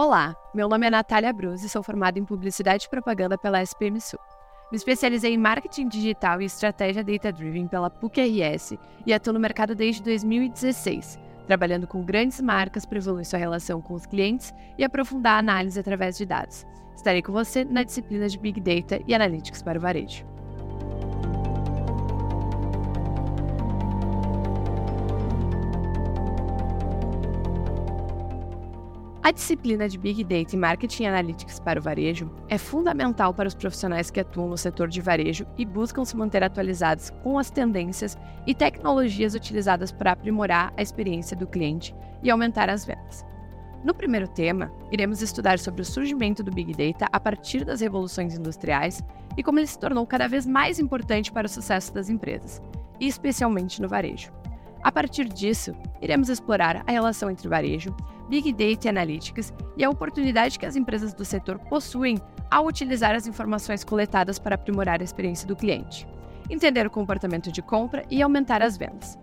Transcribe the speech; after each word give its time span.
Olá, 0.00 0.36
meu 0.54 0.68
nome 0.68 0.86
é 0.86 0.90
Natália 0.90 1.32
Bruz 1.32 1.64
e 1.64 1.68
sou 1.68 1.82
formada 1.82 2.20
em 2.20 2.24
Publicidade 2.24 2.84
e 2.84 2.88
Propaganda 2.88 3.36
pela 3.36 3.60
SPM 3.60 4.00
Sul. 4.00 4.20
Me 4.70 4.76
especializei 4.76 5.34
em 5.34 5.36
Marketing 5.36 5.88
Digital 5.88 6.40
e 6.40 6.44
Estratégia 6.44 7.02
Data 7.02 7.32
Driven 7.32 7.66
pela 7.66 7.90
PUC-RS 7.90 8.78
e 9.04 9.12
atuo 9.12 9.32
no 9.32 9.40
mercado 9.40 9.74
desde 9.74 10.00
2016, 10.04 11.18
trabalhando 11.48 11.88
com 11.88 12.04
grandes 12.04 12.40
marcas 12.40 12.86
para 12.86 12.98
evoluir 12.98 13.26
sua 13.26 13.40
relação 13.40 13.82
com 13.82 13.94
os 13.94 14.06
clientes 14.06 14.54
e 14.78 14.84
aprofundar 14.84 15.34
a 15.34 15.38
análise 15.38 15.80
através 15.80 16.16
de 16.16 16.24
dados. 16.24 16.64
Estarei 16.94 17.20
com 17.20 17.32
você 17.32 17.64
na 17.64 17.82
disciplina 17.82 18.28
de 18.28 18.38
Big 18.38 18.60
Data 18.60 19.02
e 19.04 19.12
Analytics 19.12 19.64
para 19.64 19.80
o 19.80 19.82
varejo. 19.82 20.24
A 29.28 29.30
disciplina 29.30 29.86
de 29.86 29.98
Big 29.98 30.24
Data 30.24 30.56
e 30.56 30.58
Marketing 30.58 31.04
Analytics 31.04 31.60
para 31.60 31.78
o 31.78 31.82
varejo 31.82 32.30
é 32.48 32.56
fundamental 32.56 33.34
para 33.34 33.46
os 33.46 33.54
profissionais 33.54 34.10
que 34.10 34.20
atuam 34.20 34.48
no 34.48 34.56
setor 34.56 34.88
de 34.88 35.02
varejo 35.02 35.46
e 35.58 35.66
buscam 35.66 36.02
se 36.02 36.16
manter 36.16 36.42
atualizados 36.42 37.10
com 37.22 37.38
as 37.38 37.50
tendências 37.50 38.16
e 38.46 38.54
tecnologias 38.54 39.34
utilizadas 39.34 39.92
para 39.92 40.12
aprimorar 40.12 40.72
a 40.78 40.80
experiência 40.80 41.36
do 41.36 41.46
cliente 41.46 41.94
e 42.22 42.30
aumentar 42.30 42.70
as 42.70 42.86
vendas. 42.86 43.22
No 43.84 43.92
primeiro 43.92 44.28
tema, 44.28 44.72
iremos 44.90 45.20
estudar 45.20 45.58
sobre 45.58 45.82
o 45.82 45.84
surgimento 45.84 46.42
do 46.42 46.50
Big 46.50 46.72
Data 46.72 47.06
a 47.12 47.20
partir 47.20 47.66
das 47.66 47.82
revoluções 47.82 48.34
industriais 48.34 49.02
e 49.36 49.42
como 49.42 49.58
ele 49.58 49.66
se 49.66 49.78
tornou 49.78 50.06
cada 50.06 50.26
vez 50.26 50.46
mais 50.46 50.78
importante 50.78 51.30
para 51.30 51.46
o 51.46 51.50
sucesso 51.50 51.92
das 51.92 52.08
empresas, 52.08 52.62
e 52.98 53.06
especialmente 53.06 53.82
no 53.82 53.90
varejo. 53.90 54.32
A 54.82 54.90
partir 54.90 55.28
disso, 55.28 55.74
iremos 56.00 56.30
explorar 56.30 56.82
a 56.86 56.92
relação 56.92 57.30
entre 57.30 57.46
varejo, 57.46 57.94
Big 58.28 58.52
Data 58.52 58.86
e 58.86 58.90
Analytics 58.90 59.54
e 59.76 59.82
a 59.82 59.90
oportunidade 59.90 60.58
que 60.58 60.66
as 60.66 60.76
empresas 60.76 61.14
do 61.14 61.24
setor 61.24 61.58
possuem 61.58 62.18
ao 62.50 62.66
utilizar 62.66 63.14
as 63.14 63.26
informações 63.26 63.84
coletadas 63.84 64.38
para 64.38 64.54
aprimorar 64.54 65.00
a 65.00 65.04
experiência 65.04 65.48
do 65.48 65.56
cliente, 65.56 66.06
entender 66.50 66.86
o 66.86 66.90
comportamento 66.90 67.50
de 67.50 67.62
compra 67.62 68.04
e 68.10 68.22
aumentar 68.22 68.62
as 68.62 68.76
vendas. 68.76 69.18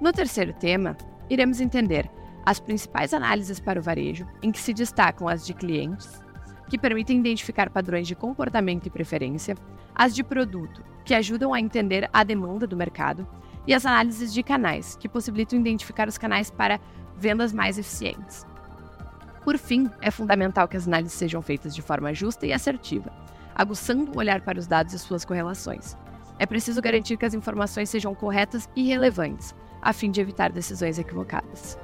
No 0.00 0.12
terceiro 0.12 0.52
tema, 0.52 0.96
iremos 1.28 1.60
entender 1.60 2.10
as 2.46 2.60
principais 2.60 3.12
análises 3.12 3.58
para 3.58 3.80
o 3.80 3.82
varejo, 3.82 4.26
em 4.42 4.52
que 4.52 4.60
se 4.60 4.72
destacam 4.72 5.28
as 5.28 5.46
de 5.46 5.54
clientes, 5.54 6.22
que 6.68 6.78
permitem 6.78 7.18
identificar 7.18 7.70
padrões 7.70 8.06
de 8.06 8.14
comportamento 8.14 8.86
e 8.86 8.90
preferência, 8.90 9.56
as 9.94 10.14
de 10.14 10.22
produto, 10.22 10.84
que 11.04 11.14
ajudam 11.14 11.54
a 11.54 11.60
entender 11.60 12.08
a 12.12 12.22
demanda 12.22 12.66
do 12.66 12.76
mercado, 12.76 13.26
e 13.66 13.72
as 13.72 13.86
análises 13.86 14.32
de 14.32 14.42
canais, 14.42 14.96
que 14.96 15.08
possibilitam 15.08 15.58
identificar 15.58 16.06
os 16.06 16.18
canais 16.18 16.50
para 16.50 16.78
vendas 17.16 17.52
mais 17.52 17.78
eficientes. 17.78 18.46
Por 19.44 19.58
fim, 19.58 19.90
é 20.00 20.10
fundamental 20.10 20.66
que 20.66 20.76
as 20.76 20.86
análises 20.86 21.12
sejam 21.12 21.42
feitas 21.42 21.74
de 21.74 21.82
forma 21.82 22.14
justa 22.14 22.46
e 22.46 22.52
assertiva, 22.52 23.12
aguçando 23.54 24.10
o 24.10 24.18
olhar 24.18 24.40
para 24.40 24.58
os 24.58 24.66
dados 24.66 24.94
e 24.94 24.98
suas 24.98 25.24
correlações. 25.24 25.96
É 26.38 26.46
preciso 26.46 26.82
garantir 26.82 27.16
que 27.16 27.26
as 27.26 27.34
informações 27.34 27.90
sejam 27.90 28.14
corretas 28.14 28.68
e 28.74 28.84
relevantes, 28.84 29.54
a 29.80 29.92
fim 29.92 30.10
de 30.10 30.20
evitar 30.20 30.50
decisões 30.50 30.98
equivocadas. 30.98 31.78